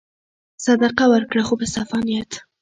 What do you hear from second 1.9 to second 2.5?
نیت.